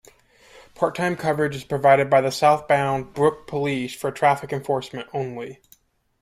Part-time 0.73 1.15
coverage 1.15 1.55
is 1.55 1.63
provided 1.63 2.09
by 2.09 2.21
the 2.21 2.31
South 2.31 2.67
Bound 2.67 3.13
Brook 3.13 3.45
Police 3.45 3.93
for 3.93 4.09
traffic 4.11 4.51
enforcement 4.51 5.07
only. 5.13 5.61